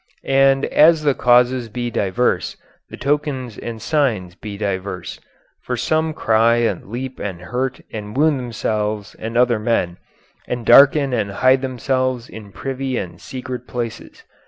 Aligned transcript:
And 0.25 0.65
as 0.65 1.03
the 1.03 1.13
causes 1.13 1.69
be 1.69 1.91
diverse, 1.91 2.57
the 2.89 2.97
tokens 2.97 3.55
and 3.59 3.79
signs 3.79 4.33
be 4.33 4.57
diverse. 4.57 5.19
For 5.61 5.77
some 5.77 6.11
cry 6.15 6.55
and 6.55 6.87
leap 6.89 7.19
and 7.19 7.39
hurt 7.39 7.81
and 7.93 8.17
wound 8.17 8.39
themselves 8.39 9.13
and 9.19 9.37
other 9.37 9.59
men, 9.59 9.97
and 10.47 10.65
darken 10.65 11.13
and 11.13 11.29
hide 11.29 11.61
themselves 11.61 12.29
in 12.29 12.51
privy 12.51 12.97
and 12.97 13.21
secret 13.21 13.67
places. 13.67 14.23